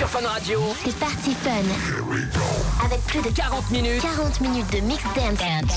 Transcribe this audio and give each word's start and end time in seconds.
sur 0.00 0.08
Fun 0.08 0.26
Radio. 0.26 0.62
C'est 0.82 0.98
parti 0.98 1.34
fun. 1.34 1.50
Avec 2.82 3.04
plus 3.04 3.20
de 3.20 3.28
40 3.28 3.70
minutes. 3.70 4.00
40 4.00 4.40
minutes 4.40 4.72
de 4.72 4.80
mix 4.80 5.04
dance. 5.14 5.36
dance. 5.36 5.76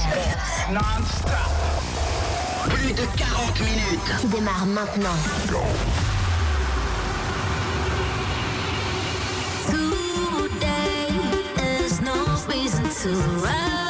Non-stop. 0.72 1.29
Plus 2.70 2.94
de 2.94 3.01
40 3.17 3.60
minutes. 3.60 4.22
Qui 4.22 4.28
démarre 4.28 4.65
maintenant. 4.65 5.10
Go. 5.51 5.60
Today, 9.70 11.10
there's 11.58 11.99
no 11.99 12.24
reason 12.47 12.83
to 12.83 13.10
run? 13.44 13.83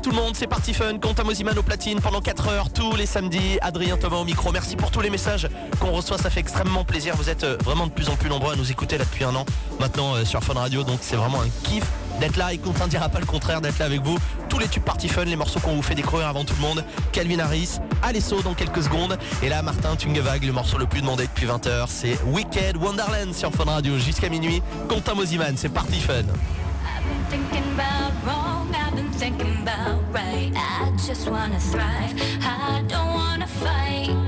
tout 0.00 0.10
le 0.10 0.16
monde, 0.16 0.34
c'est 0.36 0.46
parti 0.46 0.74
fun, 0.74 0.98
Quentin 0.98 1.22
Mosiman 1.24 1.56
au 1.58 1.62
platine 1.62 2.00
pendant 2.00 2.20
4 2.20 2.48
heures 2.48 2.70
tous 2.72 2.96
les 2.96 3.06
samedis, 3.06 3.58
Adrien 3.62 3.96
Thomas 3.96 4.16
au 4.16 4.24
micro, 4.24 4.50
merci 4.52 4.76
pour 4.76 4.90
tous 4.90 5.00
les 5.00 5.10
messages 5.10 5.48
qu'on 5.80 5.90
reçoit, 5.90 6.18
ça 6.18 6.30
fait 6.30 6.40
extrêmement 6.40 6.84
plaisir, 6.84 7.14
vous 7.16 7.30
êtes 7.30 7.44
euh, 7.44 7.56
vraiment 7.64 7.86
de 7.86 7.92
plus 7.92 8.08
en 8.08 8.16
plus 8.16 8.28
nombreux 8.28 8.52
à 8.52 8.56
nous 8.56 8.70
écouter 8.70 8.98
là 8.98 9.04
depuis 9.04 9.24
un 9.24 9.34
an 9.34 9.46
maintenant 9.80 10.14
euh, 10.14 10.24
sur 10.24 10.42
Fun 10.42 10.54
Radio, 10.54 10.82
donc 10.82 10.98
c'est 11.02 11.16
vraiment 11.16 11.40
un 11.40 11.48
kiff 11.62 11.84
d'être 12.20 12.36
là. 12.36 12.52
Et 12.52 12.58
Quentin 12.58 12.88
dira 12.88 13.08
pas 13.08 13.20
le 13.20 13.26
contraire 13.26 13.60
d'être 13.60 13.78
là 13.78 13.86
avec 13.86 14.02
vous, 14.02 14.18
tous 14.48 14.58
les 14.58 14.68
tubes 14.68 14.82
party 14.82 15.08
fun, 15.08 15.24
les 15.24 15.36
morceaux 15.36 15.60
qu'on 15.60 15.74
vous 15.74 15.82
fait 15.82 15.94
découvrir 15.94 16.26
avant 16.26 16.44
tout 16.44 16.54
le 16.56 16.62
monde, 16.62 16.84
Calvin 17.12 17.38
Harris, 17.38 17.78
Alesso 18.02 18.42
dans 18.42 18.54
quelques 18.54 18.82
secondes, 18.82 19.18
et 19.42 19.48
là 19.48 19.62
Martin 19.62 19.96
Tungevag, 19.96 20.44
le 20.44 20.52
morceau 20.52 20.78
le 20.78 20.86
plus 20.86 21.00
demandé 21.00 21.24
depuis 21.24 21.46
20h, 21.46 21.86
c'est 21.88 22.18
Wicked 22.26 22.76
Wonderland 22.76 23.34
sur 23.34 23.52
Fun 23.52 23.64
Radio 23.64 23.98
jusqu'à 23.98 24.28
minuit, 24.28 24.62
Quentin 24.88 25.14
Mosiman, 25.14 25.56
c'est 25.56 25.68
parti 25.68 26.00
fun. 26.00 26.22
Thinking 29.16 29.62
about 29.62 30.02
right. 30.12 30.52
I 30.54 30.92
just 31.06 31.28
wanna 31.28 31.58
thrive, 31.58 32.14
I 32.42 32.84
don't 32.86 33.14
wanna 33.14 33.46
fight. 33.46 34.25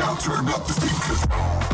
Now 0.00 0.14
turn 0.14 0.48
up 0.48 0.66
the 0.66 0.72
speakers. 0.72 1.69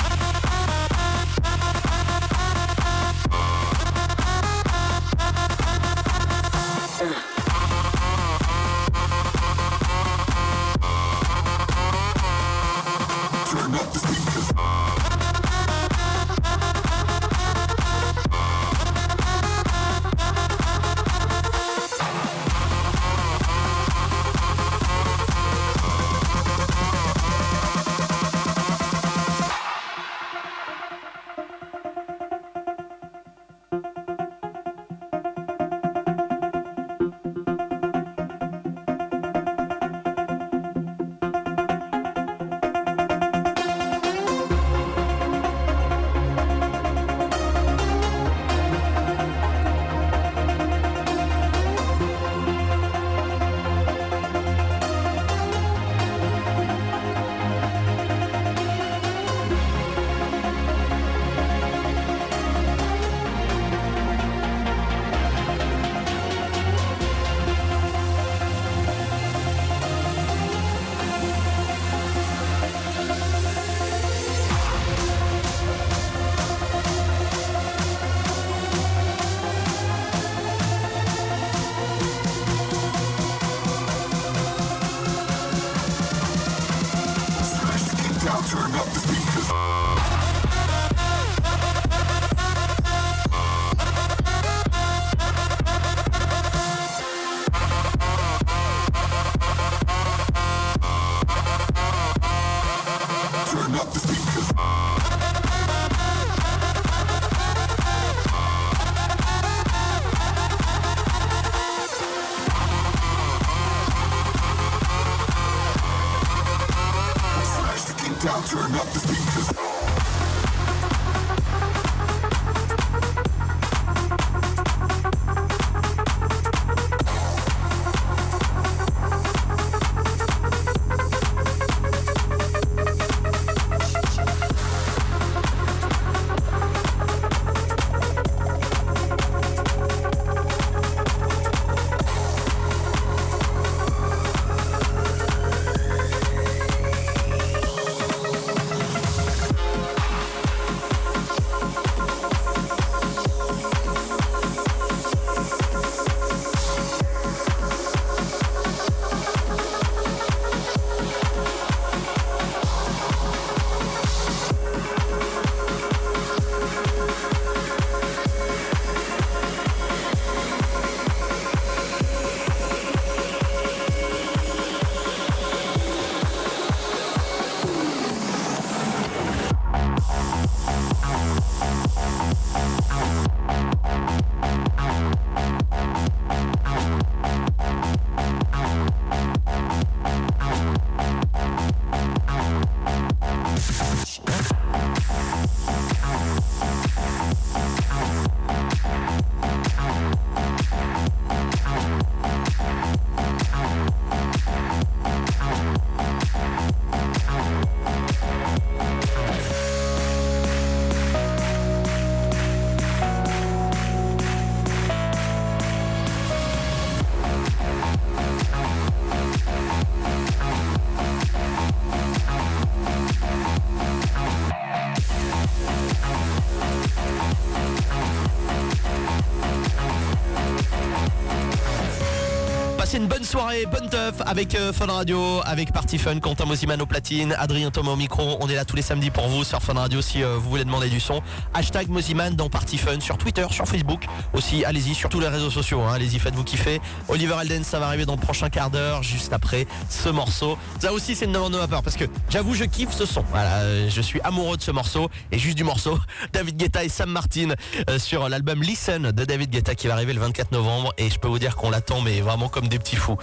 Une 233.34 233.68
bonne 233.70 233.85
avec 234.24 234.54
euh, 234.54 234.72
Fun 234.72 234.86
Radio, 234.86 235.40
avec 235.44 235.72
Party 235.72 235.98
Fun, 235.98 236.18
Quentin 236.18 236.44
Mosiman 236.44 236.80
au 236.80 236.86
platine, 236.86 237.34
Adrien 237.38 237.70
Thomas 237.70 237.92
au 237.92 237.96
micro. 237.96 238.36
On 238.40 238.48
est 238.48 238.54
là 238.54 238.64
tous 238.64 238.76
les 238.76 238.82
samedis 238.82 239.10
pour 239.10 239.28
vous 239.28 239.44
sur 239.44 239.62
Fun 239.62 239.74
Radio 239.74 240.00
si 240.00 240.22
euh, 240.22 240.36
vous 240.36 240.48
voulez 240.50 240.64
demander 240.64 240.88
du 240.88 240.98
son. 240.98 241.20
Hashtag 241.54 241.88
Mosiman 241.88 242.34
dans 242.34 242.48
Party 242.48 242.78
Fun 242.78 243.00
sur 243.00 243.16
Twitter, 243.18 243.46
sur 243.50 243.66
Facebook. 243.66 244.04
Aussi, 244.32 244.64
allez-y 244.64 244.94
sur 244.94 245.08
tous 245.08 245.20
les 245.20 245.28
réseaux 245.28 245.50
sociaux. 245.50 245.82
hein. 245.82 245.92
Allez-y, 245.92 246.18
faites-vous 246.18 246.44
kiffer. 246.44 246.80
Oliver 247.08 247.34
Alden, 247.34 247.64
ça 247.64 247.78
va 247.78 247.86
arriver 247.86 248.06
dans 248.06 248.14
le 248.14 248.20
prochain 248.20 248.48
quart 248.48 248.70
d'heure, 248.70 249.02
juste 249.02 249.32
après 249.32 249.66
ce 249.88 250.08
morceau. 250.08 250.58
Ça 250.80 250.92
aussi, 250.92 251.14
c'est 251.14 251.26
une 251.26 251.32
demande 251.32 251.52
de 251.52 251.58
ma 251.58 251.68
part 251.68 251.82
parce 251.82 251.96
que 251.96 252.04
j'avoue, 252.28 252.54
je 252.54 252.64
kiffe 252.64 252.92
ce 252.92 253.06
son. 253.06 253.24
Voilà, 253.30 253.58
euh, 253.58 253.88
je 253.90 254.00
suis 254.00 254.20
amoureux 254.22 254.56
de 254.56 254.62
ce 254.62 254.70
morceau 254.70 255.08
et 255.32 255.38
juste 255.38 255.56
du 255.56 255.64
morceau. 255.64 255.98
David 256.32 256.56
Guetta 256.56 256.82
et 256.84 256.88
Sam 256.88 257.10
Martin 257.10 257.54
sur 257.98 258.28
l'album 258.28 258.62
Listen 258.62 259.12
de 259.12 259.24
David 259.24 259.50
Guetta 259.50 259.74
qui 259.74 259.86
va 259.86 259.94
arriver 259.94 260.12
le 260.12 260.20
24 260.20 260.52
novembre 260.52 260.92
et 260.98 261.10
je 261.10 261.18
peux 261.18 261.28
vous 261.28 261.38
dire 261.38 261.56
qu'on 261.56 261.70
l'attend 261.70 262.00
mais 262.00 262.20
vraiment 262.20 262.48
comme 262.48 262.68
des 262.68 262.78
petits 262.78 262.96
fous. 262.96 263.16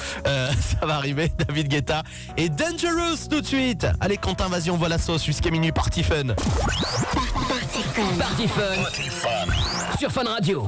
ça 0.79 0.85
va 0.85 0.95
arriver, 0.95 1.31
David 1.47 1.67
Guetta 1.67 2.03
et 2.37 2.49
Dangerous 2.49 3.27
tout 3.29 3.41
de 3.41 3.45
suite. 3.45 3.87
Allez 3.99 4.17
Quentin, 4.17 4.47
vas-y 4.47 4.69
on 4.69 4.77
voit 4.77 4.89
la 4.89 4.97
sauce 4.97 5.25
jusqu'à 5.25 5.51
minuit, 5.51 5.71
party 5.71 6.03
fun. 6.03 6.35
Party 8.19 8.47
Fun. 8.47 8.79
Party 8.81 9.09
Fun. 9.09 9.97
Sur 9.99 10.11
Fun 10.11 10.23
Radio. 10.23 10.67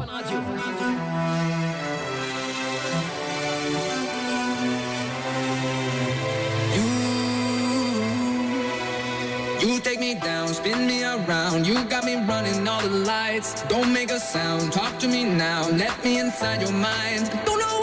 You 9.61 9.79
take 9.79 9.99
me 9.99 10.15
down, 10.15 10.47
spin 10.53 10.85
me 10.85 11.03
around. 11.03 11.65
You 11.65 11.83
got 11.85 12.05
me 12.05 12.15
running 12.15 12.67
all 12.67 12.81
the 12.81 12.89
lights. 12.89 13.63
Don't 13.67 13.91
make 13.91 14.11
a 14.11 14.19
sound, 14.19 14.71
talk 14.71 14.97
to 14.99 15.07
me 15.07 15.23
now. 15.23 15.67
Let 15.69 16.03
me 16.03 16.19
inside 16.19 16.61
your 16.61 16.71
mind. 16.71 17.31
Don't 17.45 17.59
know 17.59 17.74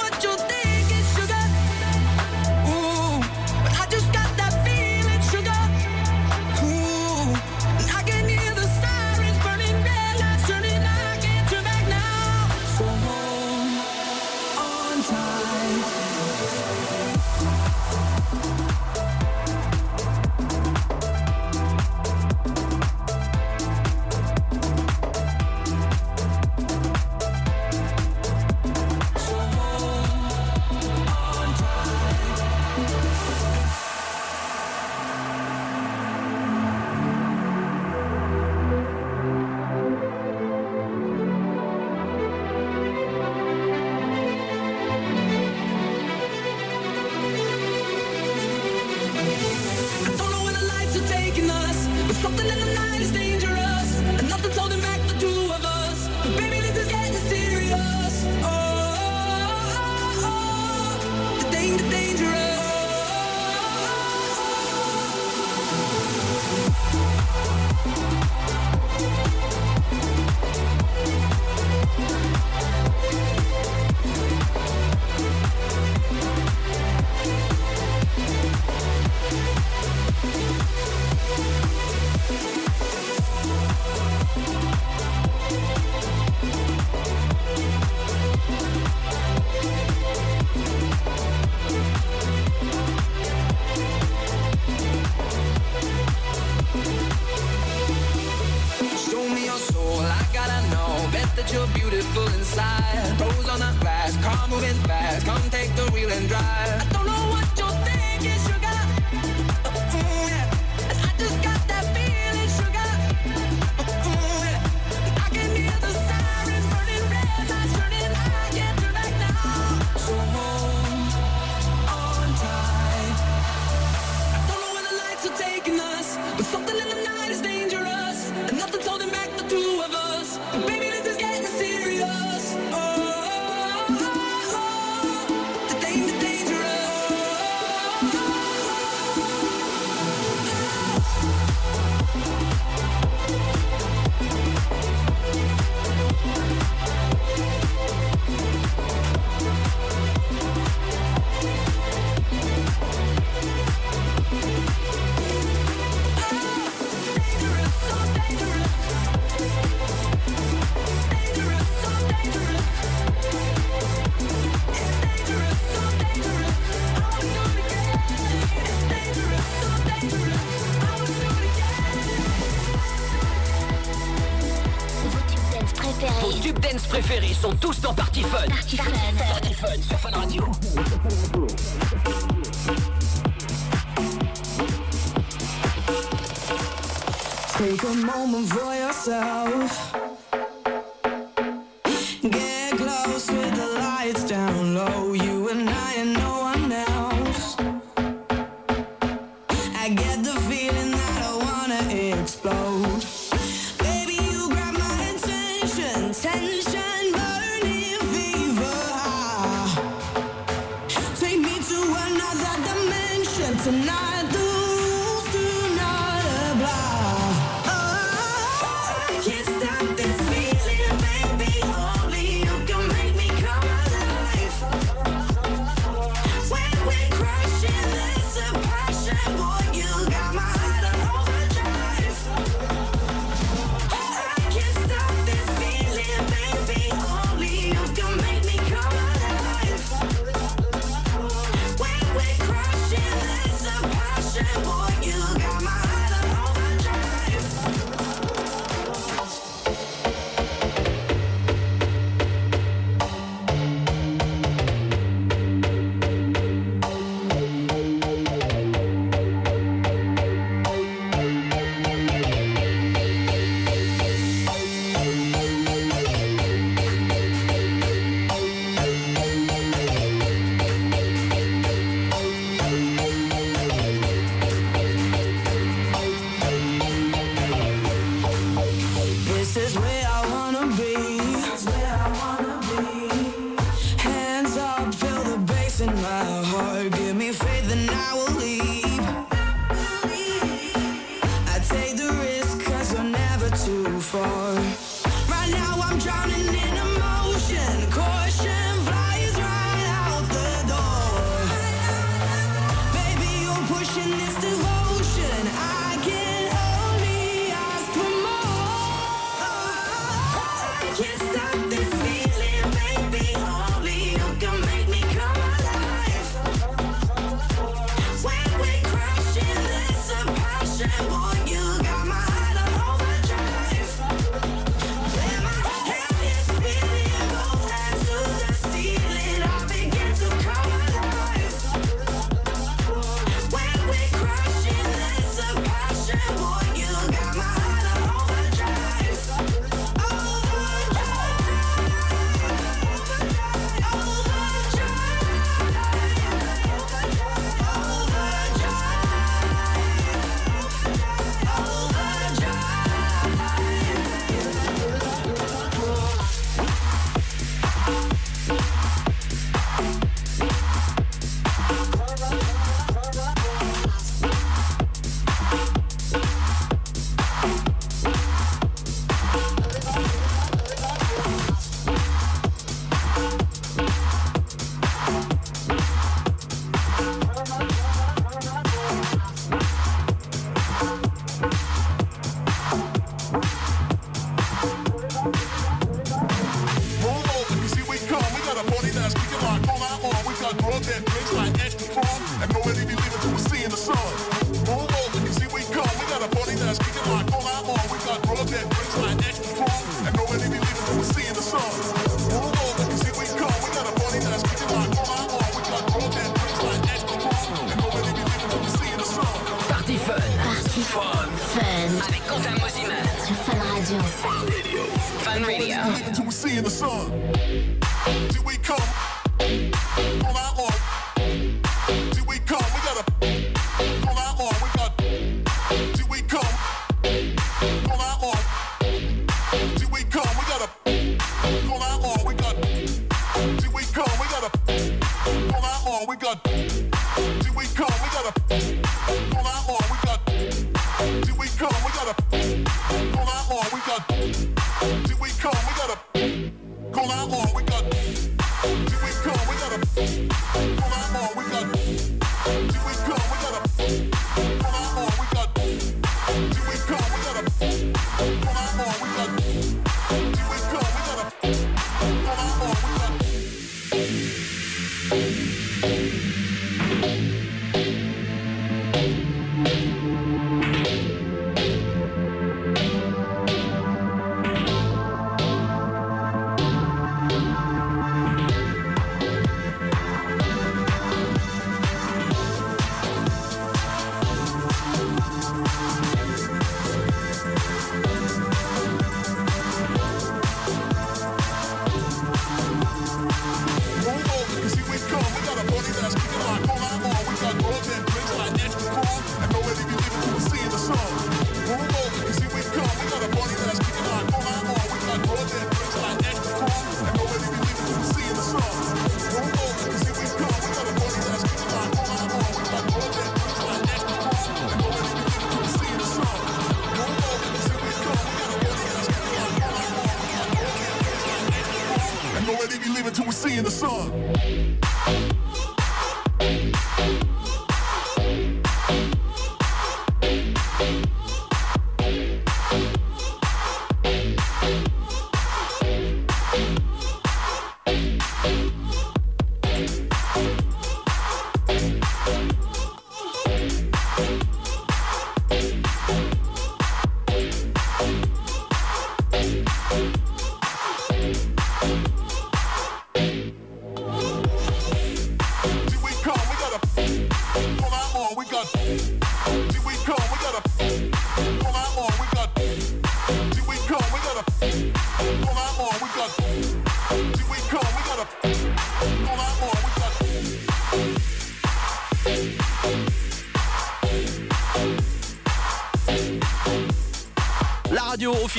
on. 444.12 444.51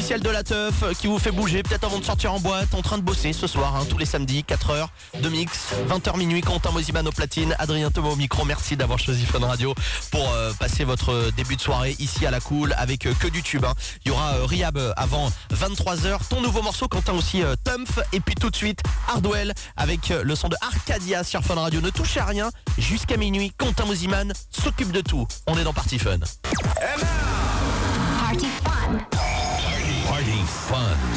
Officiel 0.03 0.19
de 0.21 0.29
la 0.29 0.43
teuf 0.43 0.83
euh, 0.83 0.93
qui 0.93 1.07
vous 1.07 1.17
fait 1.17 1.31
bouger 1.31 1.63
peut-être 1.63 1.85
avant 1.85 1.97
de 1.97 2.03
sortir 2.03 2.33
en 2.33 2.39
boîte, 2.41 2.73
en 2.73 2.81
train 2.81 2.97
de 2.97 3.03
bosser 3.03 3.31
ce 3.31 3.47
soir, 3.47 3.73
hein, 3.77 3.85
tous 3.89 3.97
les 3.97 4.05
samedis, 4.05 4.43
4h 4.45 4.87
de 5.21 5.29
mix, 5.29 5.69
20h 5.87 6.17
minuit, 6.17 6.41
Quentin 6.41 6.71
Mosiman 6.71 7.07
au 7.07 7.11
platine, 7.13 7.55
Adrien 7.57 7.89
Thomas 7.89 8.09
au 8.09 8.17
micro, 8.17 8.43
merci 8.43 8.75
d'avoir 8.75 8.99
choisi 8.99 9.25
Fun 9.25 9.39
Radio 9.39 9.73
pour 10.11 10.29
euh, 10.33 10.51
passer 10.59 10.83
votre 10.83 11.31
début 11.37 11.55
de 11.55 11.61
soirée 11.61 11.95
ici 11.99 12.25
à 12.25 12.31
la 12.31 12.41
cool 12.41 12.75
avec 12.77 13.05
euh, 13.05 13.13
que 13.17 13.29
du 13.29 13.41
tube. 13.43 13.63
hein. 13.63 13.73
Il 14.03 14.09
y 14.09 14.11
aura 14.11 14.33
euh, 14.33 14.45
Riab 14.45 14.77
euh, 14.77 14.91
avant 14.97 15.31
23h, 15.53 16.17
ton 16.27 16.41
nouveau 16.41 16.61
morceau, 16.61 16.89
Quentin 16.89 17.13
aussi 17.13 17.41
euh, 17.41 17.55
Tumph, 17.63 17.99
et 18.11 18.19
puis 18.19 18.35
tout 18.35 18.49
de 18.49 18.55
suite 18.57 18.81
Hardwell 19.07 19.53
avec 19.77 20.11
euh, 20.11 20.21
le 20.25 20.35
son 20.35 20.49
de 20.49 20.57
Arcadia 20.59 21.23
sur 21.23 21.43
Fun 21.43 21.55
Radio. 21.55 21.79
Ne 21.79 21.91
touchez 21.91 22.19
à 22.19 22.25
rien, 22.25 22.49
jusqu'à 22.77 23.15
minuit, 23.15 23.53
Quentin 23.57 23.85
Mosiman 23.85 24.33
s'occupe 24.51 24.91
de 24.91 24.99
tout. 24.99 25.25
On 25.47 25.57
est 25.57 25.63
dans 25.63 25.71
Party 25.73 25.97
Fun. 25.97 26.17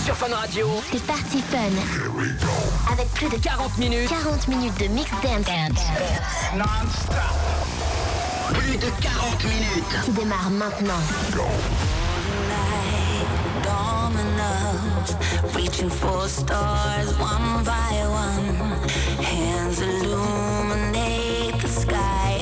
Sur 0.07 0.15
Fun 0.15 0.33
Radio, 0.33 0.69
C'est 0.93 1.03
Party 1.05 1.43
Fun. 1.51 2.93
Avec 2.93 3.09
plus 3.15 3.29
de 3.29 3.43
40 3.43 3.77
minutes. 3.77 4.09
40 4.09 4.47
minutes 4.47 4.79
de 4.79 4.87
mix 4.87 5.11
dance 5.21 5.47
Plus 8.55 8.77
de 8.77 8.87
40 9.03 9.45
minutes. 9.47 10.05
qui 10.05 10.13
démarre 10.13 10.51
maintenant. 10.51 11.03
dominoes, 13.65 15.17
reaching 15.57 15.91
for 15.91 16.29
stars 16.29 17.13
one 17.19 17.65
by 17.65 18.07
one. 18.07 18.61
Hands 19.25 19.81
illuminate 19.81 21.61
the 21.61 21.69
sky, 21.69 22.36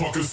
motherfuckers. 0.00 0.29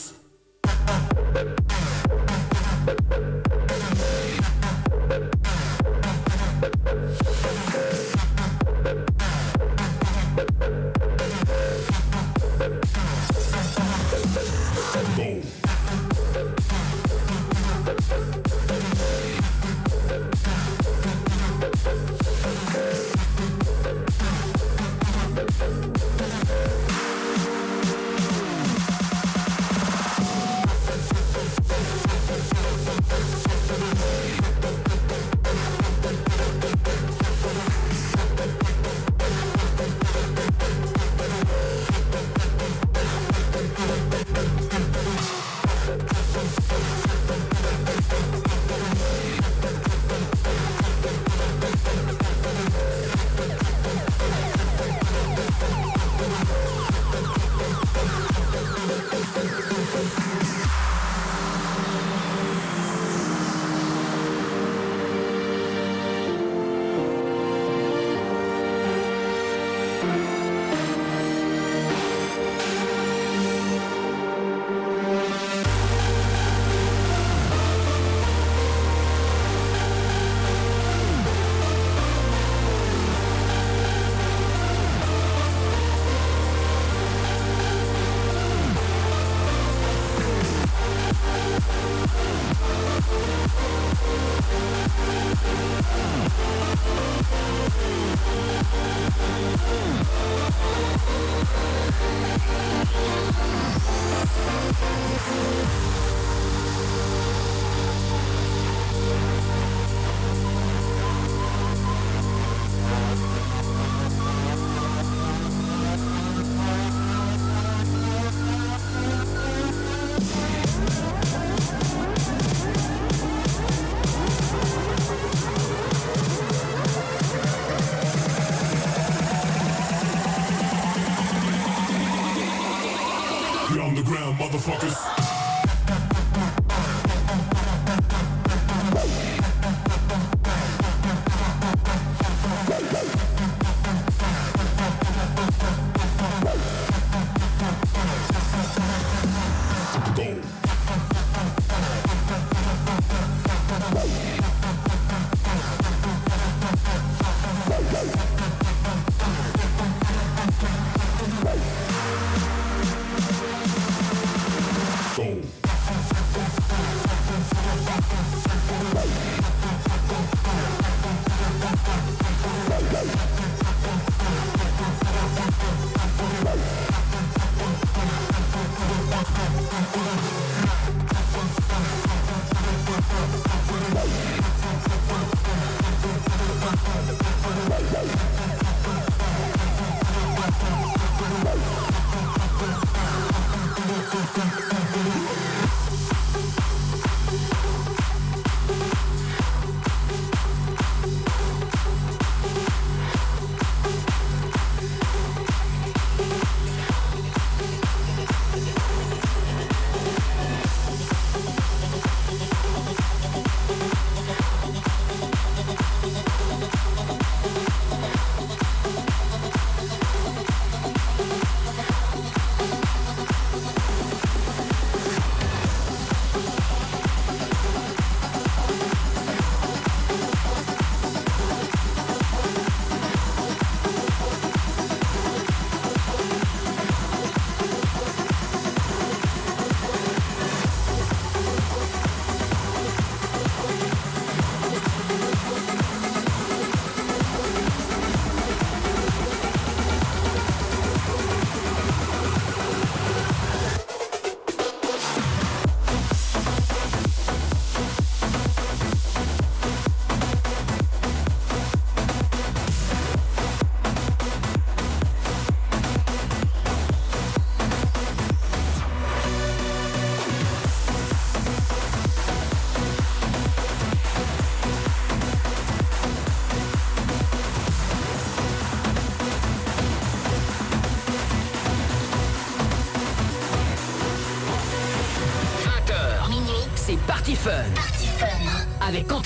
Motherfuckers. 134.68 134.97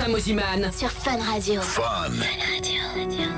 Quentin 0.01 0.11
Mosiman. 0.13 0.71
Sur 0.71 0.89
Fun 0.89 1.19
Radio. 1.31 1.61
Fun. 1.61 2.11
I 2.93 3.30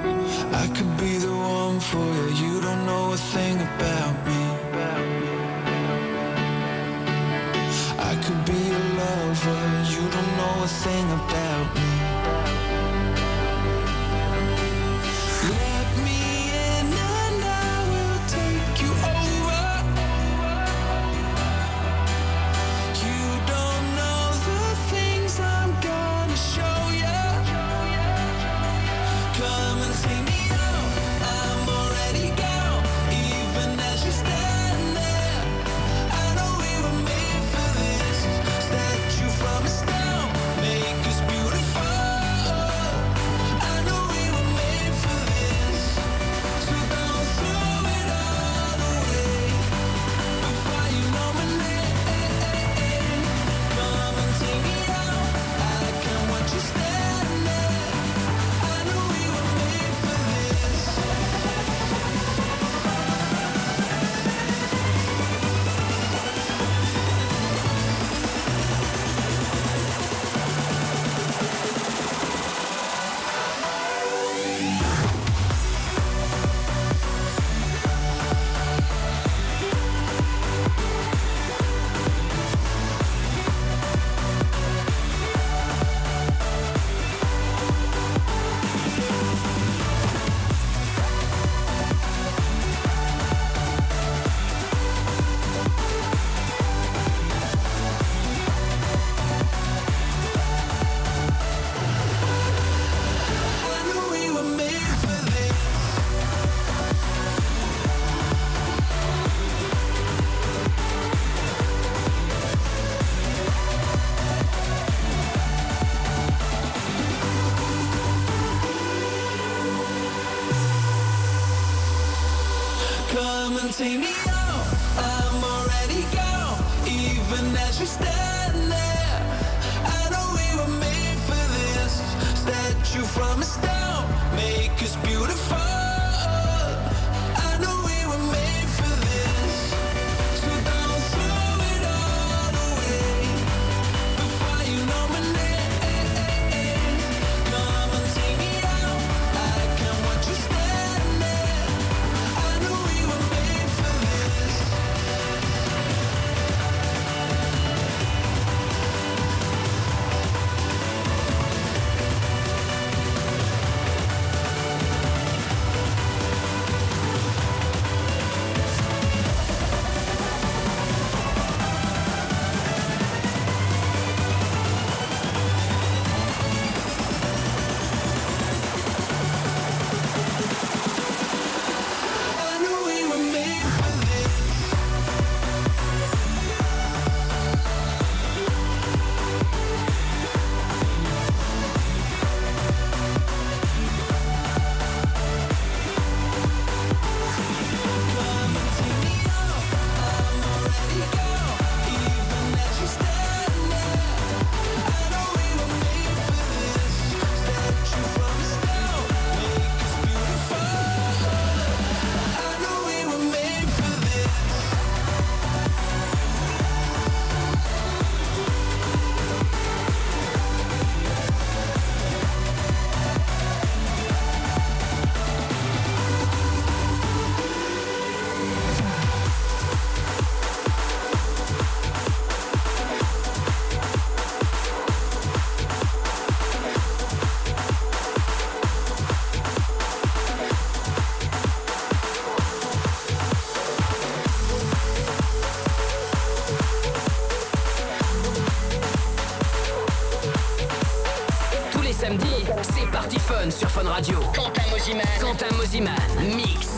Fun 253.84 253.89
Radio. 253.89 254.19
Quentin 254.34 254.64
Moziman. 254.69 255.03
Quentin 255.19 255.55
Moziman. 255.57 255.95
Mix. 256.35 256.69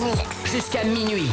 Jusqu'à 0.51 0.83
minuit. 0.83 1.29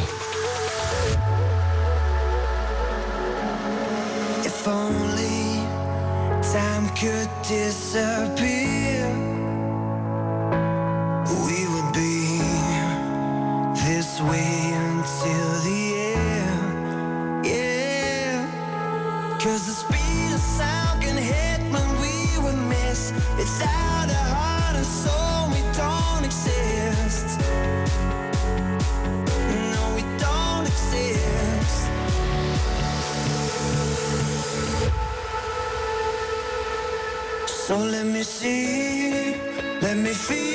Me 40.02 40.12
feel, 40.12 40.51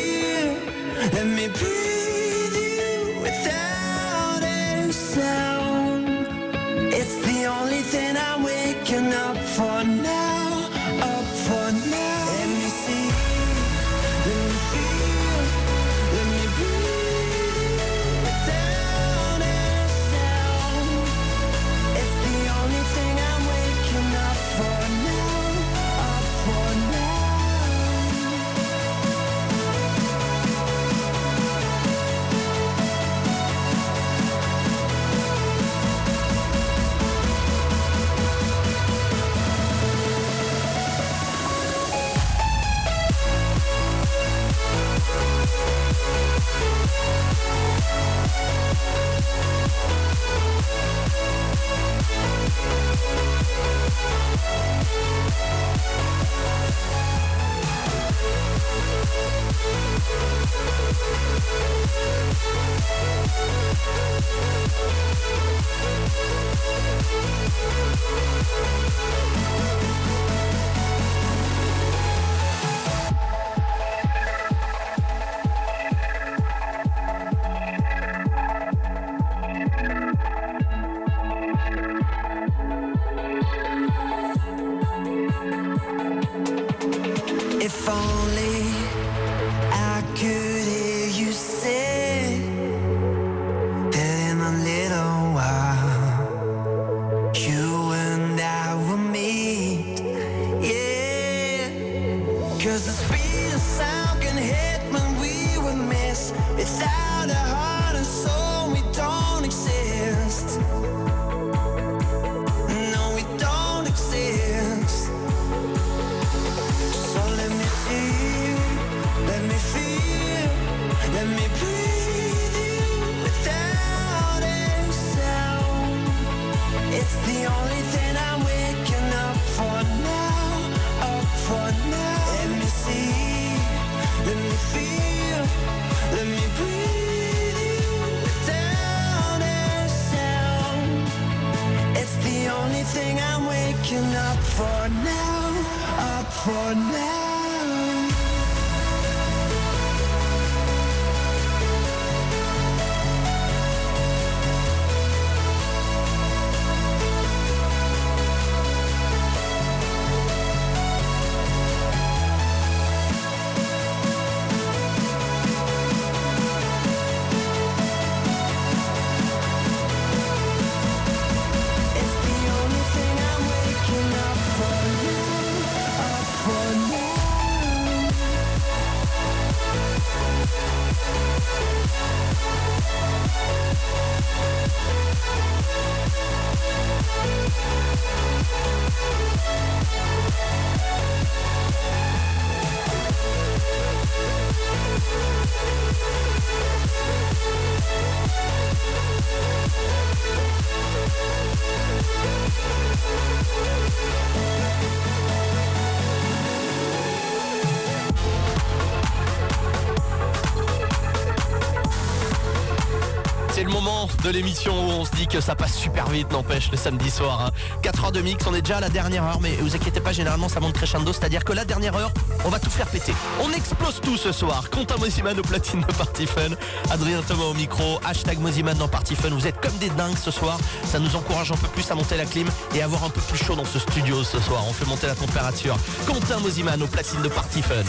de 214.27 214.33
l'émission 214.33 214.73
où 214.73 214.91
on 214.91 215.05
se 215.05 215.11
dit 215.11 215.25
que 215.25 215.39
ça 215.39 215.55
passe 215.55 215.73
super 215.73 216.07
vite, 216.09 216.29
n'empêche, 216.31 216.69
le 216.69 216.77
samedi 216.77 217.09
soir. 217.09 217.51
4 217.81 218.05
heures 218.05 218.11
de 218.11 218.19
mix, 218.19 218.45
on 218.45 218.53
est 218.53 218.61
déjà 218.61 218.77
à 218.77 218.81
la 218.81 218.89
dernière 218.89 219.23
heure, 219.23 219.39
mais 219.39 219.55
vous 219.61 219.73
inquiétez 219.73 220.01
pas, 220.01 220.11
généralement 220.11 220.49
ça 220.49 220.59
monte 220.59 220.73
crescendo, 220.73 221.13
c'est-à-dire 221.13 221.45
que 221.45 221.53
la 221.53 221.63
dernière 221.63 221.95
heure, 221.95 222.11
on 222.43 222.49
va 222.49 222.59
tout 222.59 222.69
faire 222.69 222.87
péter. 222.87 223.13
On 223.41 223.51
explose 223.53 224.01
tout 224.01 224.17
ce 224.17 224.33
soir. 224.33 224.69
Quentin 224.69 224.97
Mosiman 224.97 225.39
au 225.39 225.43
platine 225.43 225.79
de 225.79 225.93
Party 225.93 226.25
Fun, 226.25 226.55
Adrien 226.89 227.21
Thomas 227.21 227.45
au 227.45 227.53
micro, 227.53 228.01
hashtag 228.05 228.39
Mosiman 228.39 228.77
dans 228.77 228.89
Party 228.89 229.15
Fun. 229.15 229.29
Vous 229.29 229.47
êtes 229.47 229.61
comme 229.61 229.77
des 229.77 229.89
dingues 229.91 230.17
ce 230.17 230.31
soir, 230.31 230.57
ça 230.83 230.99
nous 230.99 231.15
encourage 231.15 231.53
un 231.53 231.57
peu 231.57 231.67
plus 231.67 231.89
à 231.89 231.95
monter 231.95 232.17
la 232.17 232.25
clim 232.25 232.47
et 232.75 232.81
avoir 232.81 233.05
un 233.05 233.09
peu 233.09 233.21
plus 233.21 233.37
chaud 233.37 233.55
dans 233.55 233.65
ce 233.65 233.79
studio 233.79 234.25
ce 234.25 234.41
soir. 234.41 234.61
On 234.67 234.73
fait 234.73 234.85
monter 234.85 235.07
la 235.07 235.15
température. 235.15 235.77
Quentin 236.05 236.39
Mosiman 236.39 236.81
au 236.81 236.87
platine 236.87 237.21
de 237.21 237.29
Party 237.29 237.61
Fun. 237.61 237.85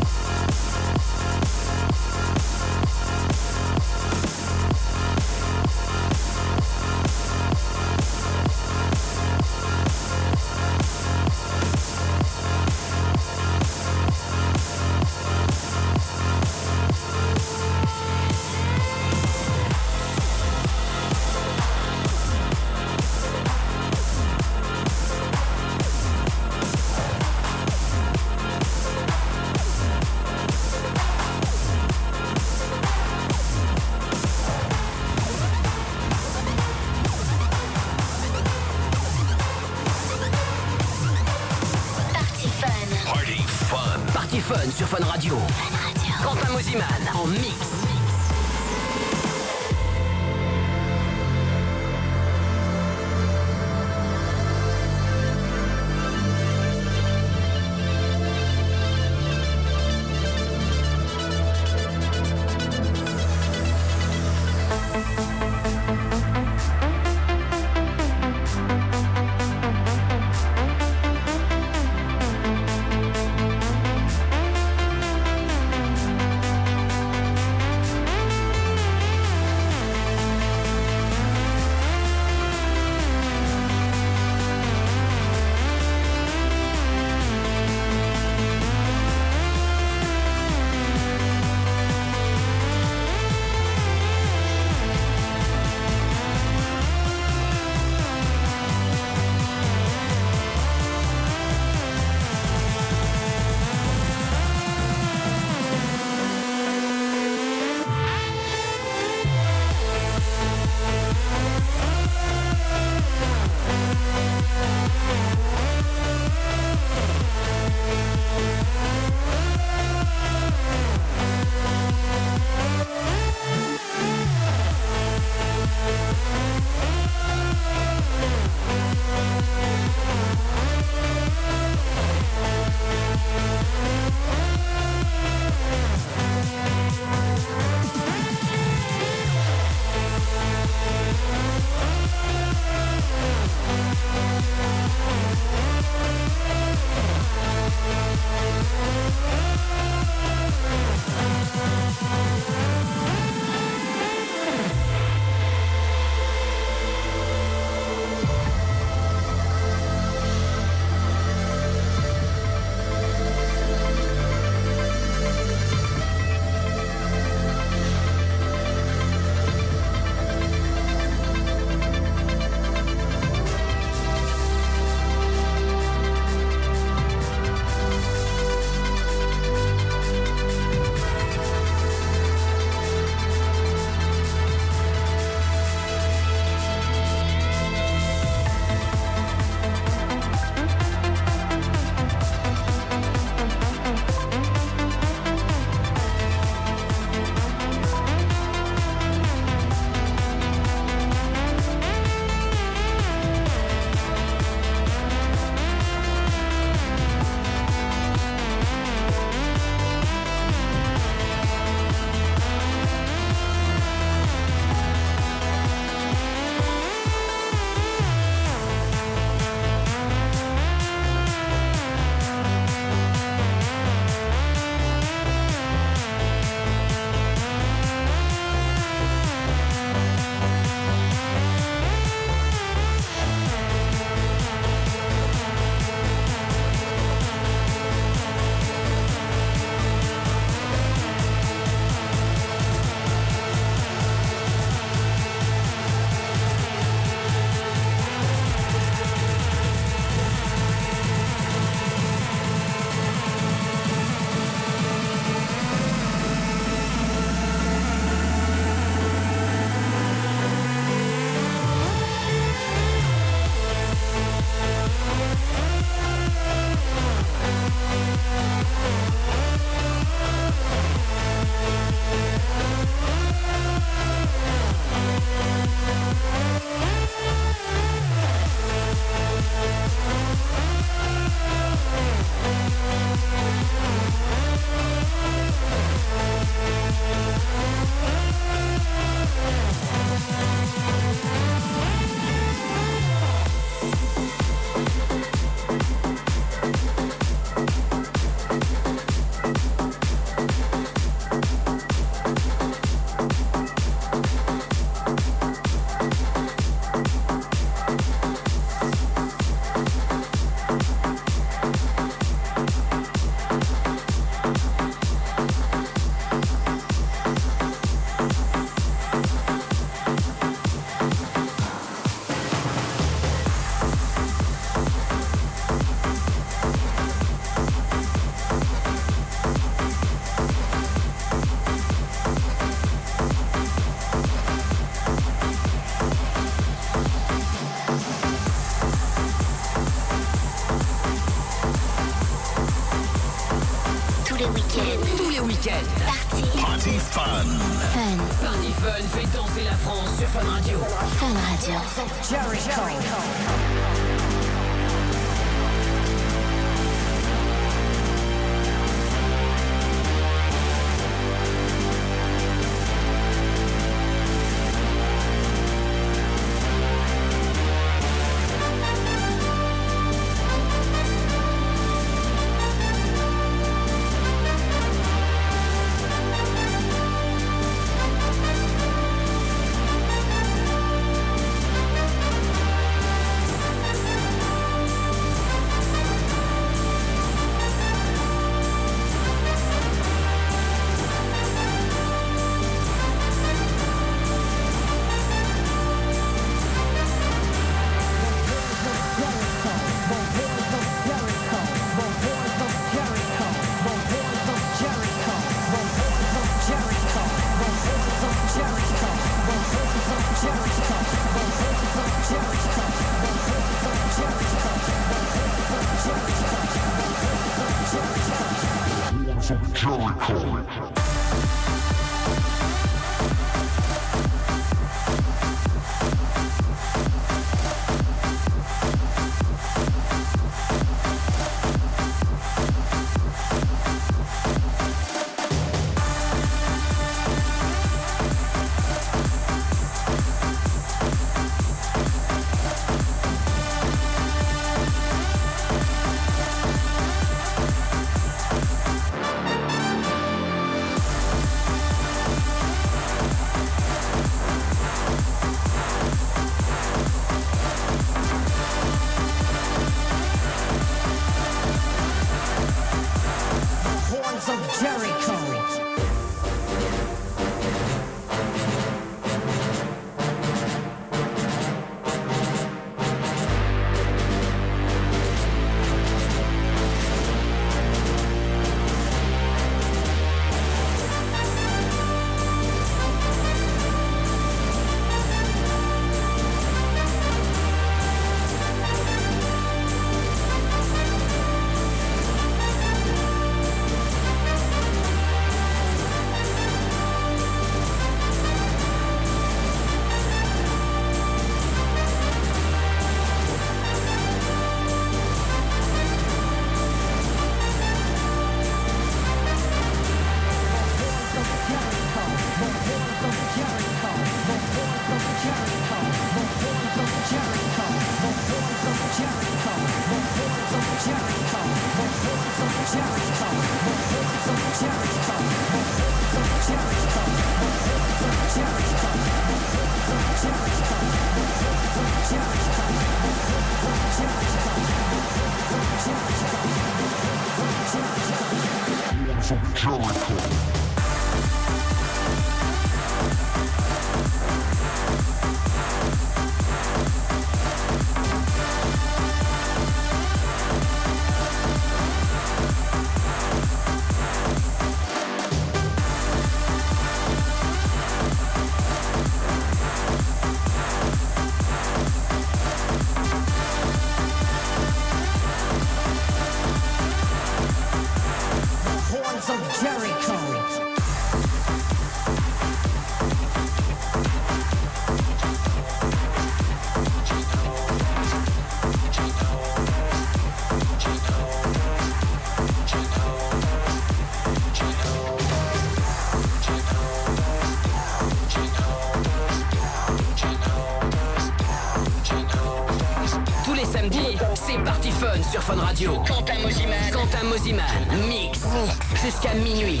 Jusqu'à 599.28 599.52
minuit. 599.52 600.00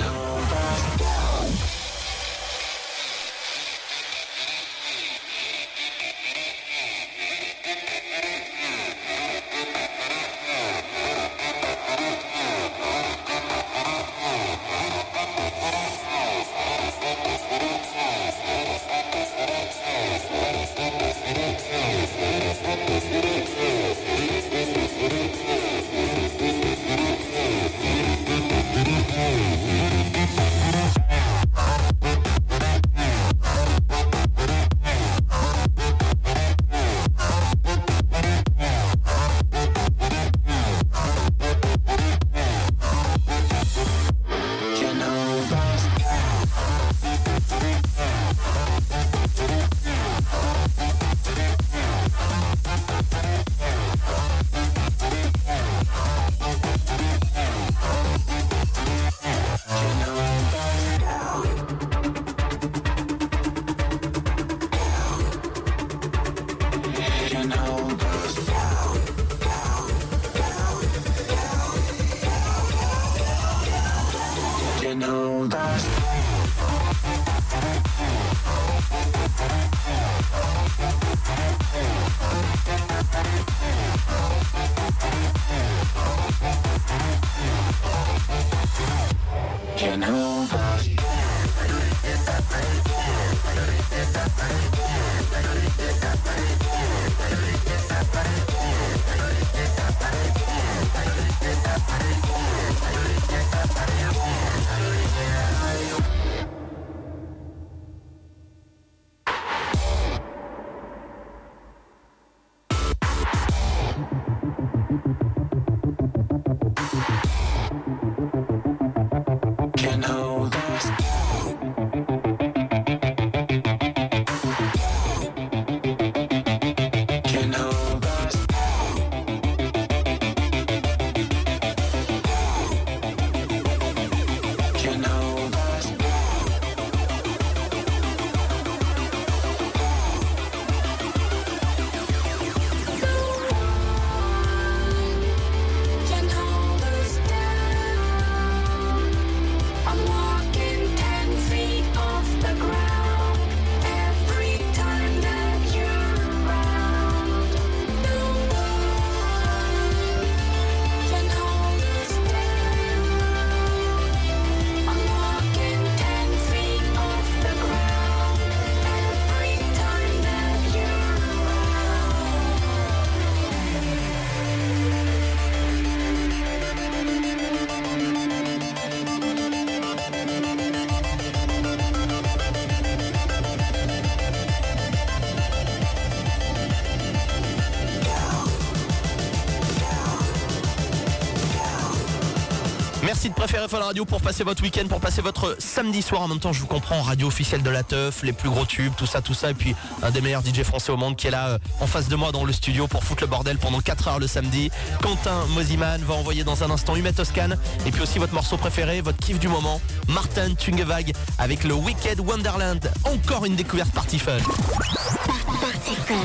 Préférer 193.38 193.68
Fun 193.68 193.78
Radio 193.78 194.04
pour 194.04 194.20
passer 194.20 194.42
votre 194.42 194.64
week-end, 194.64 194.88
pour 194.88 194.98
passer 194.98 195.22
votre 195.22 195.54
samedi 195.60 196.02
soir. 196.02 196.22
En 196.22 196.28
même 196.28 196.40
temps, 196.40 196.52
je 196.52 196.60
vous 196.60 196.66
comprends, 196.66 197.02
radio 197.02 197.28
officielle 197.28 197.62
de 197.62 197.70
la 197.70 197.84
teuf, 197.84 198.24
les 198.24 198.32
plus 198.32 198.50
gros 198.50 198.66
tubes, 198.66 198.92
tout 198.96 199.06
ça, 199.06 199.22
tout 199.22 199.32
ça. 199.32 199.52
Et 199.52 199.54
puis 199.54 199.76
un 200.02 200.10
des 200.10 200.20
meilleurs 200.20 200.42
DJ 200.44 200.64
français 200.64 200.90
au 200.90 200.96
monde 200.96 201.14
qui 201.14 201.28
est 201.28 201.30
là 201.30 201.50
euh, 201.50 201.58
en 201.80 201.86
face 201.86 202.08
de 202.08 202.16
moi 202.16 202.32
dans 202.32 202.44
le 202.44 202.52
studio 202.52 202.88
pour 202.88 203.04
foutre 203.04 203.22
le 203.22 203.28
bordel 203.28 203.56
pendant 203.58 203.80
4 203.80 204.08
heures 204.08 204.18
le 204.18 204.26
samedi. 204.26 204.72
Quentin 205.00 205.46
Mosiman 205.54 206.02
va 206.02 206.14
envoyer 206.14 206.42
dans 206.42 206.64
un 206.64 206.70
instant 206.70 206.96
Humet 206.96 207.12
Toscan. 207.12 207.50
Et 207.86 207.92
puis 207.92 208.02
aussi 208.02 208.18
votre 208.18 208.34
morceau 208.34 208.56
préféré, 208.56 209.02
votre 209.02 209.18
kiff 209.18 209.38
du 209.38 209.46
moment, 209.46 209.80
Martin 210.08 210.54
Tungevag 210.54 211.12
avec 211.38 211.62
le 211.62 211.74
Wicked 211.74 212.18
Wonderland. 212.18 212.90
Encore 213.04 213.44
une 213.44 213.54
découverte 213.54 213.92
party 213.92 214.18
fun. 214.18 214.38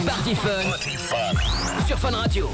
Party 0.05 0.35
Fun. 0.35 1.85
Sur 1.87 1.99
Fun 1.99 2.11
Radio. 2.11 2.49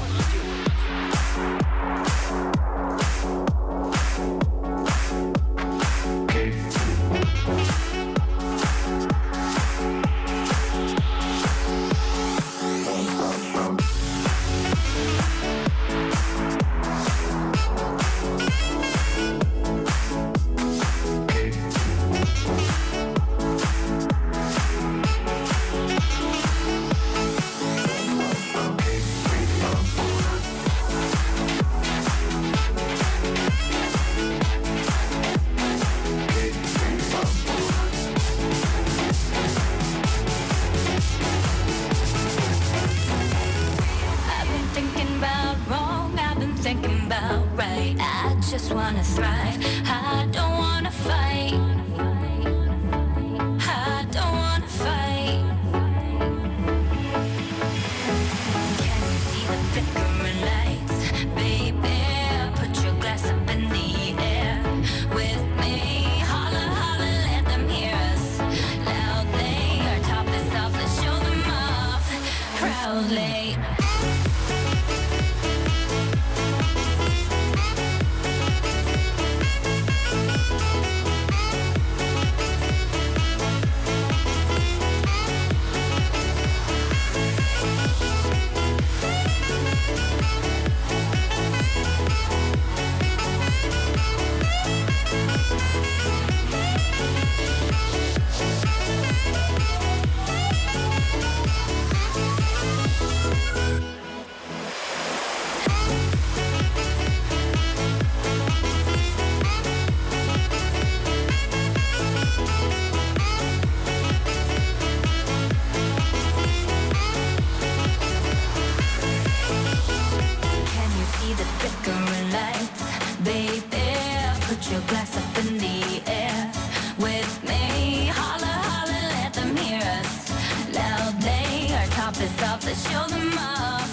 Put 124.50 124.68
your 124.72 124.80
glass 124.88 125.16
up 125.16 125.38
in 125.44 125.58
the 125.58 126.02
air 126.10 126.52
with 126.98 127.32
me. 127.48 128.10
Holla, 128.12 128.54
holla, 128.68 129.00
let 129.14 129.32
them 129.32 129.56
hear 129.56 129.80
us 129.80 130.30
Loud, 130.74 131.14
loudly. 131.22 131.72
Our 131.76 131.86
top 131.98 132.16
is 132.20 132.42
off, 132.42 132.64
let's 132.66 132.82
show 132.90 133.06
them 133.14 133.38
off 133.38 133.89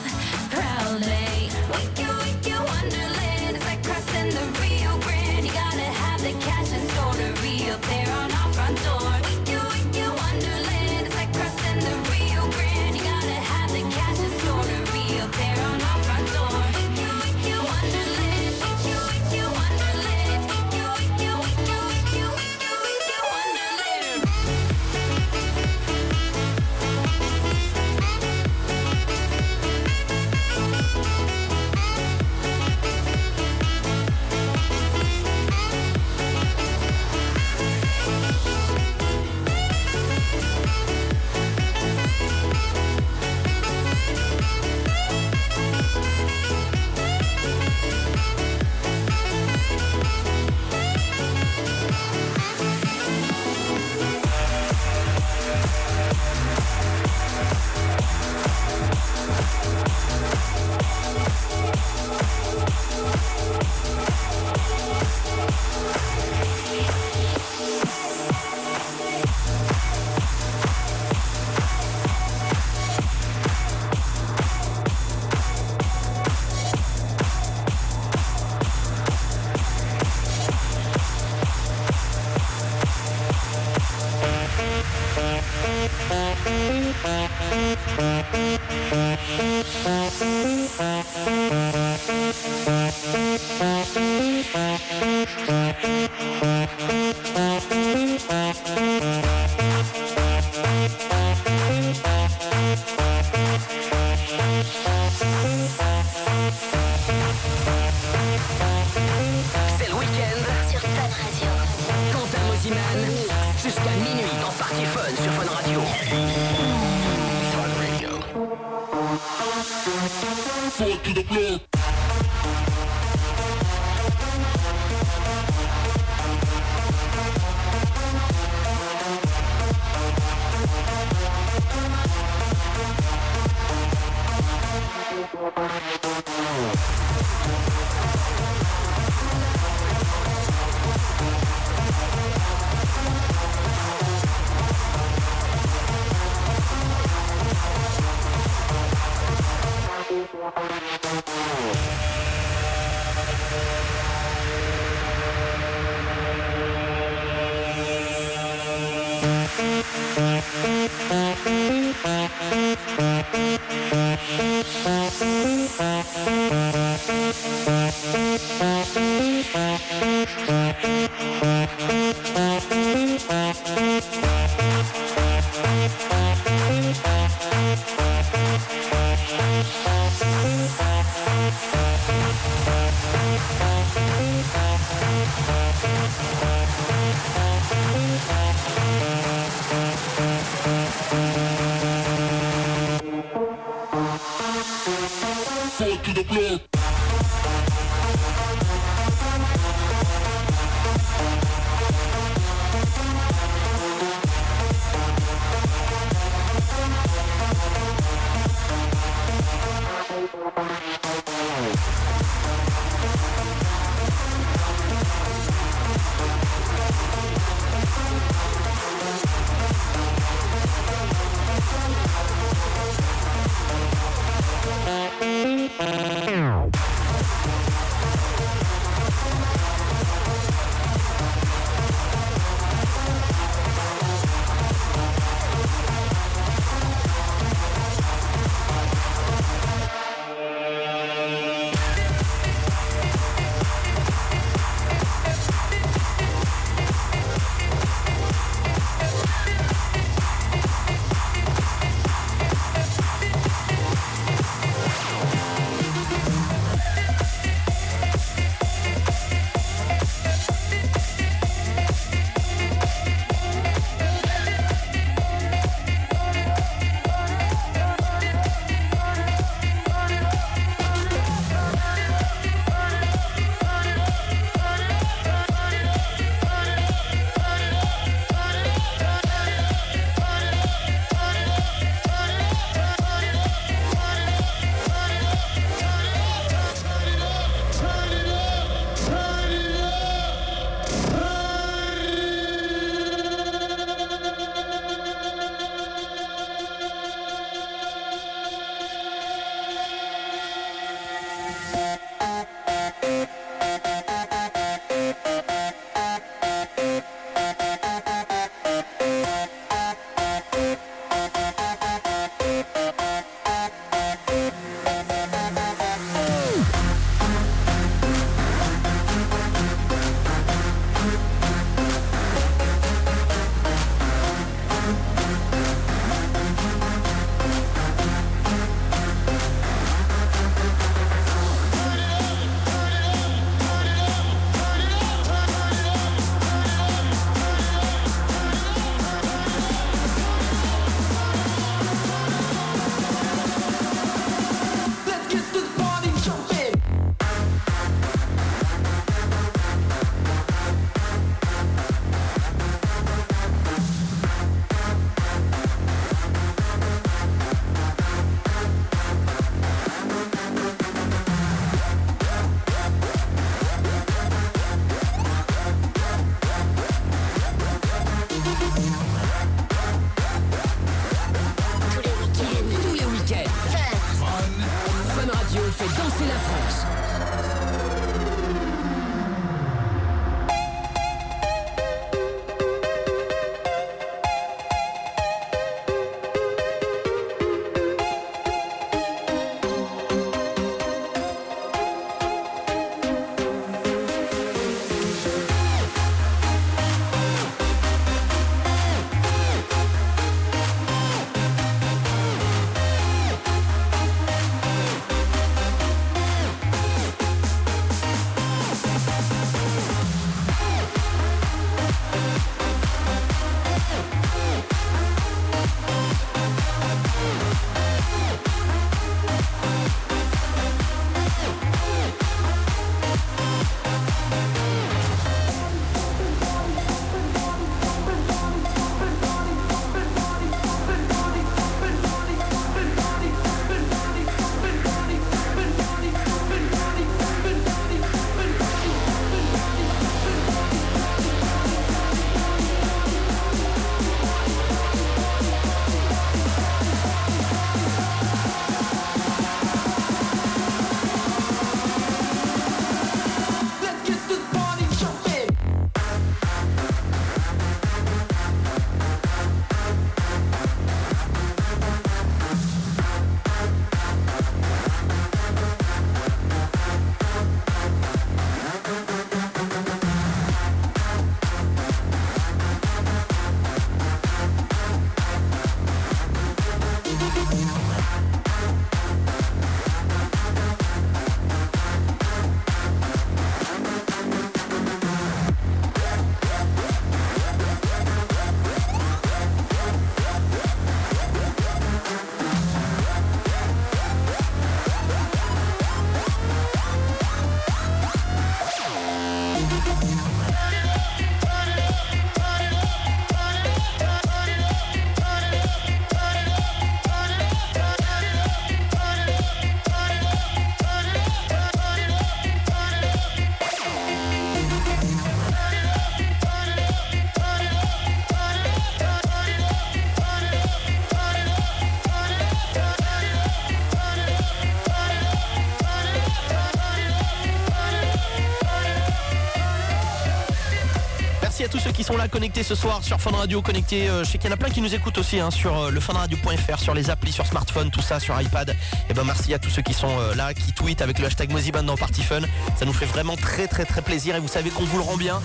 connectés 532.38 532.62
ce 532.62 532.76
soir 532.76 533.04
sur 533.04 533.20
Fun 533.20 533.32
Radio, 533.32 533.64
connectés. 533.64 534.08
euh, 534.10 534.24
je 534.24 534.30
sais 534.30 534.38
qu'il 534.38 534.48
y 534.48 534.54
en 534.54 534.54
a 534.54 534.60
plein 534.60 534.70
qui 534.70 534.80
nous 534.80 534.94
écoutent 534.94 535.18
aussi 535.18 535.40
hein, 535.40 535.50
sur 535.50 535.76
euh, 535.76 535.90
le 535.90 536.00
funradio.fr, 536.00 536.78
sur 536.78 536.94
les 536.94 537.10
applis, 537.10 537.32
sur 537.32 537.48
smartphone, 537.48 537.90
tout 537.90 538.04
ça, 538.04 538.20
sur 538.20 538.40
iPad. 538.40 538.76
Et 539.10 539.16
ben 539.16 539.24
merci 539.24 539.56
à 539.56 539.58
tous 539.58 539.72
ceux 539.72 539.82
qui 539.82 539.96
sont 539.96 540.20
euh, 540.20 540.36
là, 540.36 540.54
qui 540.54 540.72
tweetent 540.72 541.02
avec 541.02 541.18
le 541.18 541.26
hashtag 541.26 541.52
Moziban 541.52 541.82
dans 541.82 541.98
Party 541.98 542.22
Fun. 542.22 542.42
Ça 542.76 542.86
nous 542.86 542.94
fait 542.94 543.08
vraiment 543.08 543.36
très 543.36 543.66
très 543.66 543.86
très 543.86 544.04
plaisir 544.04 544.36
et 544.36 544.40
vous 544.40 544.48
savez 544.48 544.70
qu'on 544.70 544.84
vous 544.84 544.98
le 544.98 545.04
rend 545.04 545.18
bien. 545.18 545.42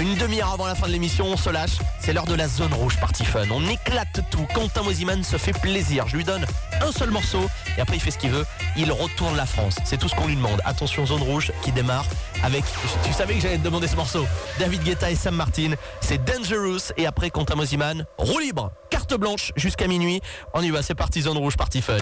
Une 0.00 0.16
demi-heure 0.16 0.50
avant 0.52 0.66
la 0.66 0.74
fin 0.74 0.88
de 0.88 0.92
l'émission, 0.92 1.26
on 1.26 1.36
se 1.36 1.50
lâche. 1.50 1.78
C'est 2.00 2.12
l'heure 2.12 2.26
de 2.26 2.34
la 2.34 2.48
zone 2.48 2.74
rouge 2.74 2.96
Party 2.98 3.24
Fun. 3.24 3.46
On 3.52 3.64
éclate 3.68 4.22
tout. 4.32 4.44
Quentin 4.52 4.82
Moziman 4.82 5.22
se 5.22 5.36
fait 5.36 5.56
plaisir. 5.56 6.08
Je 6.08 6.16
lui 6.16 6.24
donne 6.24 6.44
un 6.82 6.90
seul 6.90 7.10
morceau 7.10 7.48
et 7.78 7.80
après 7.80 7.96
il 7.96 8.00
fait 8.00 8.10
ce 8.10 8.18
qu'il 8.18 8.30
veut. 8.30 8.44
Il 8.76 8.90
retourne 8.90 9.36
la 9.36 9.46
France. 9.46 9.76
C'est 9.84 9.98
tout 9.98 10.08
ce 10.08 10.16
qu'on 10.16 10.26
lui 10.26 10.34
demande. 10.34 10.60
Attention, 10.64 11.06
zone 11.06 11.22
rouge 11.22 11.52
qui 11.62 11.70
démarre 11.70 12.06
avec. 12.44 12.64
Tu 13.04 13.12
savais 13.12 13.34
que 13.34 13.40
j'allais 13.40 13.58
te 13.58 13.64
demander 13.64 13.88
ce 13.88 13.96
morceau. 13.96 14.26
David 14.58 14.82
Guetta 14.82 15.10
et 15.10 15.16
Sam 15.16 15.34
Martin. 15.34 15.72
C'est 16.00 16.22
Dangerous 16.24 16.92
et 16.96 17.06
après 17.06 17.30
Quentin 17.30 17.56
Moziman. 17.56 18.04
Roue 18.18 18.38
libre. 18.38 18.70
Carte 18.90 19.14
blanche 19.14 19.52
jusqu'à 19.56 19.86
minuit. 19.86 20.20
On 20.52 20.62
y 20.62 20.70
va. 20.70 20.82
C'est 20.82 20.94
parti 20.94 21.22
zone 21.22 21.38
rouge 21.38 21.56
Party 21.56 21.80
Fun. 21.82 21.96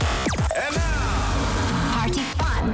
Party 1.95 2.21
Fun. 2.39 2.73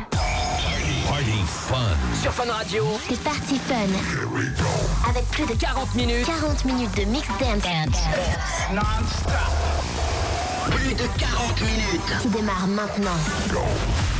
Party 1.09 1.43
Fun. 1.47 2.21
Sur 2.21 2.33
Fun 2.33 2.51
Radio. 2.51 2.85
C'est 3.09 3.23
Party 3.23 3.61
Fun. 3.69 5.09
Avec 5.09 5.25
plus 5.29 5.47
de 5.47 5.55
40 5.55 5.95
minutes. 5.95 6.27
40 6.27 6.65
minutes 6.65 6.97
de 6.97 7.05
mix 7.05 7.29
dance. 7.39 8.03
Plus 10.71 10.95
de 10.95 11.05
40 11.19 11.61
minutes. 11.63 12.23
Qui 12.23 12.29
démarre 12.29 12.67
maintenant. 12.67 13.17
Thank 13.49 14.18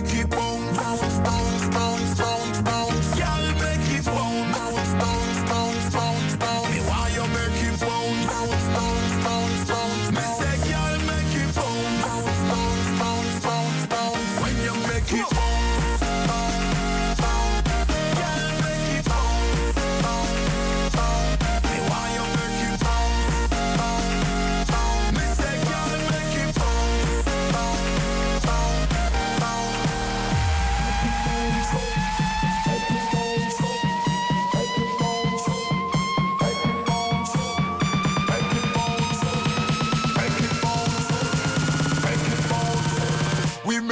when 0.00 0.10
you 0.10 0.26
make 0.26 0.34
it 0.34 1.35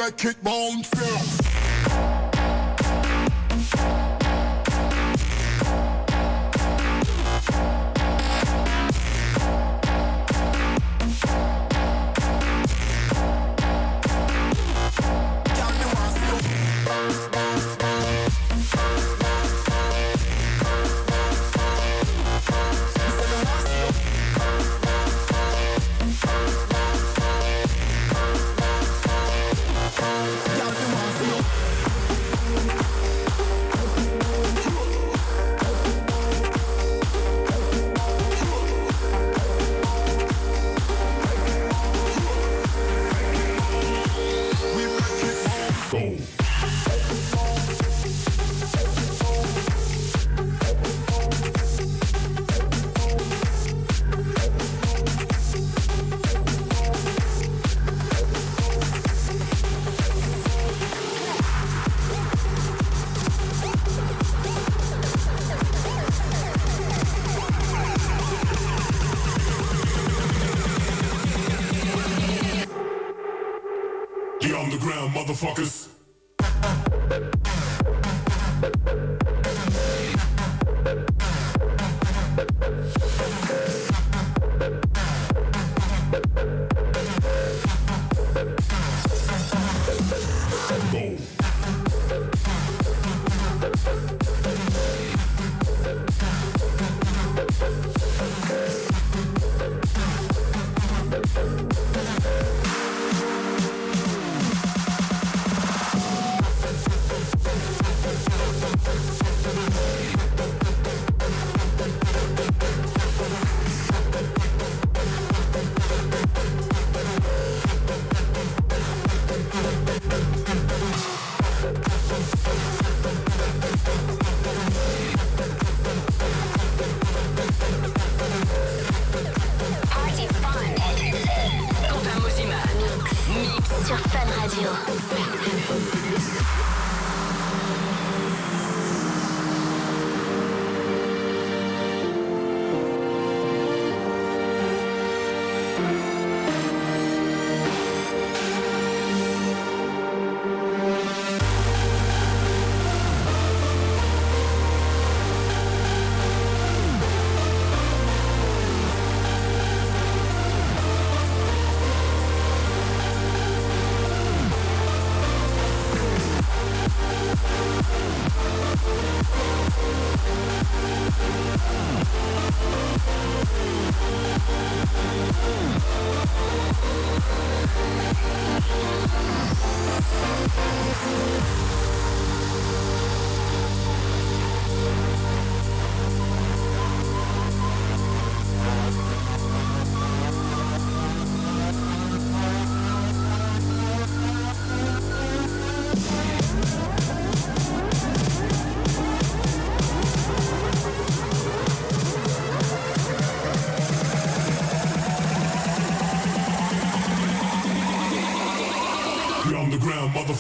We 0.04 0.10
make 0.10 0.24
it 0.26 0.93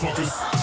motherfuckers. 0.04 0.53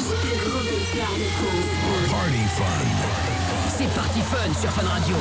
France. 0.00 0.14
Party 2.10 2.44
fun. 2.56 2.64
C'est 3.76 3.94
Party 3.94 4.20
Fun 4.20 4.54
sur 4.60 4.70
Fun 4.70 4.86
Radio. 4.86 5.16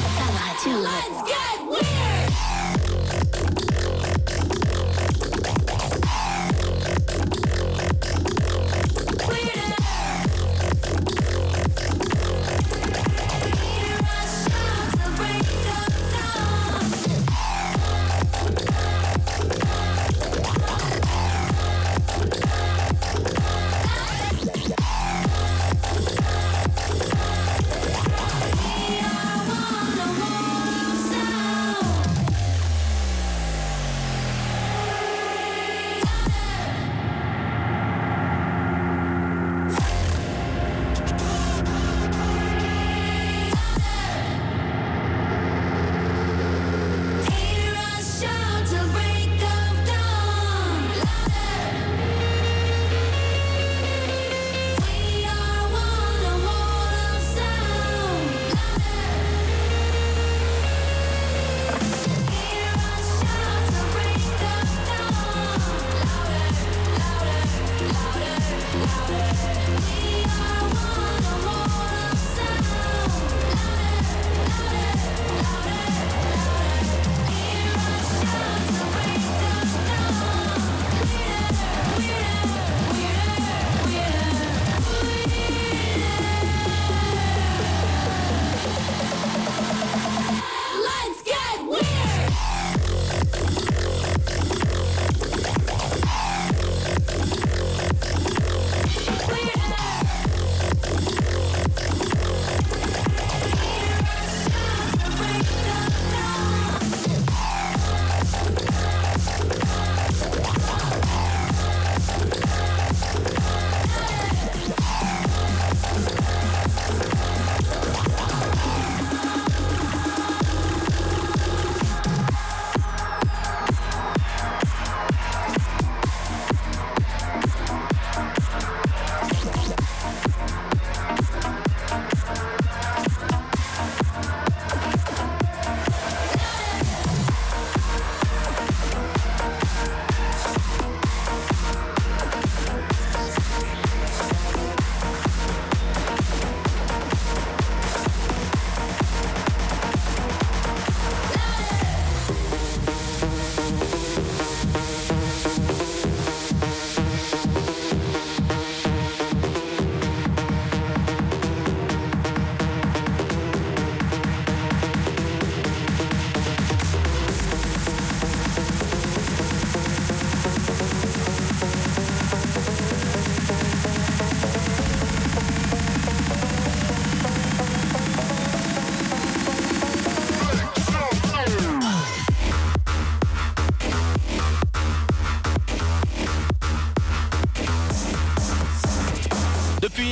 Let's 0.66 1.24
get 1.28 1.97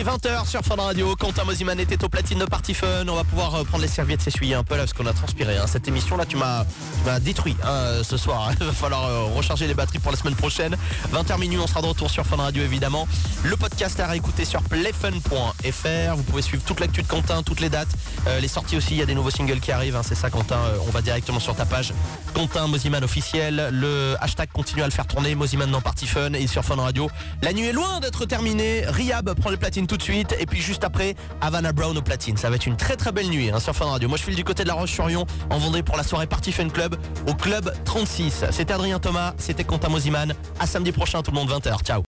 20h 0.05 0.47
sur 0.47 0.61
Fun 0.61 0.75
Radio. 0.75 1.15
Quentin 1.15 1.43
Mosiman 1.45 1.79
était 1.79 2.03
au 2.03 2.09
platine 2.09 2.37
de 2.37 2.45
Party 2.45 2.75
Fun. 2.75 3.07
On 3.07 3.15
va 3.15 3.23
pouvoir 3.23 3.55
euh, 3.55 3.63
prendre 3.63 3.81
les 3.81 3.87
serviettes, 3.89 4.21
s'essuyer 4.21 4.53
un 4.53 4.63
peu 4.63 4.75
là 4.75 4.81
parce 4.81 4.93
qu'on 4.93 5.07
a 5.07 5.13
transpiré. 5.13 5.57
hein. 5.57 5.65
Cette 5.65 5.87
émission 5.87 6.15
là, 6.15 6.25
tu 6.27 6.37
m'as 6.37 6.63
détruit 7.21 7.55
hein, 7.63 7.67
euh, 7.69 8.03
ce 8.03 8.15
soir. 8.15 8.51
Il 8.59 8.67
va 8.67 8.71
falloir 8.71 9.05
euh, 9.05 9.23
recharger 9.35 9.65
les 9.65 9.73
batteries 9.73 9.97
pour 9.97 10.11
la 10.11 10.17
semaine 10.17 10.35
prochaine. 10.35 10.77
20h 11.11 11.39
minuit, 11.39 11.57
on 11.57 11.65
sera 11.65 11.81
de 11.81 11.87
retour 11.87 12.11
sur 12.11 12.23
Fun 12.25 12.35
Radio 12.37 12.61
évidemment. 12.63 13.07
Le 13.43 13.57
podcast 13.57 13.99
à 13.99 14.05
réécouter 14.05 14.45
sur 14.45 14.61
playfun.fr. 14.61 16.15
Vous 16.15 16.23
pouvez 16.23 16.41
suivre 16.43 16.63
toute 16.63 16.79
l'actu 16.81 17.01
de 17.01 17.07
Quentin, 17.07 17.41
toutes 17.41 17.59
les 17.59 17.69
dates, 17.69 17.89
les 18.41 18.47
sorties 18.47 18.77
aussi. 18.77 18.91
Il 18.91 18.97
y 18.97 19.01
a 19.01 19.05
des 19.07 19.15
nouveaux 19.15 19.31
singles 19.31 19.59
qui 19.59 19.71
arrivent. 19.71 19.95
hein. 19.95 20.03
C'est 20.03 20.15
ça, 20.15 20.29
Quentin. 20.29 20.59
On 20.87 20.91
va 20.91 21.01
directement 21.01 21.39
sur 21.39 21.55
ta 21.55 21.65
page. 21.65 21.93
Quentin 22.35 22.67
Mosiman 22.67 23.01
officiel. 23.01 23.69
Le 23.71 24.15
hashtag 24.19 24.49
continue 24.51 24.81
à 24.81 24.85
le 24.85 24.91
faire 24.91 25.07
tourner. 25.07 25.35
Mosiman 25.35 25.71
dans 25.71 25.79
Party 25.79 26.05
Fun 26.05 26.33
et 26.33 26.47
sur 26.47 26.65
Fun 26.65 26.75
Radio. 26.75 27.09
La 27.41 27.53
nuit 27.53 27.67
est 27.67 27.71
loin 27.71 28.01
d'être 28.01 28.25
terminée. 28.25 28.83
Riab 28.85 29.33
prend 29.35 29.49
les 29.49 29.57
platines 29.57 29.87
tout 29.87 29.95
de 29.95 30.01
suite. 30.01 30.35
Et 30.37 30.45
puis 30.45 30.59
juste 30.59 30.83
après, 30.83 31.15
Havana 31.39 31.71
Brown 31.71 31.97
au 31.97 32.01
platine. 32.01 32.35
Ça 32.35 32.49
va 32.49 32.57
être 32.57 32.67
une 32.67 32.75
très 32.75 32.97
très 32.97 33.13
belle 33.13 33.29
nuit 33.29 33.51
hein, 33.51 33.61
sur 33.61 33.73
Fun 33.73 33.85
Radio. 33.85 34.09
Moi 34.09 34.17
je 34.17 34.23
file 34.23 34.35
du 34.35 34.43
côté 34.43 34.63
de 34.63 34.67
la 34.67 34.73
Roche-sur-Yon 34.73 35.25
en 35.49 35.57
Vendée 35.57 35.81
pour 35.81 35.95
la 35.95 36.03
soirée 36.03 36.27
Party 36.27 36.51
Fun 36.51 36.67
Club 36.67 36.97
au 37.25 37.33
Club 37.35 37.73
36. 37.85 38.43
C'était 38.51 38.73
Adrien 38.73 38.99
Thomas, 38.99 39.33
c'était 39.37 39.63
Quentin 39.63 39.87
Mosiman. 39.87 40.33
À 40.59 40.67
samedi 40.67 40.91
prochain 40.91 41.21
tout 41.21 41.31
le 41.31 41.35
monde 41.37 41.49
20h. 41.49 41.83
Ciao. 41.83 42.03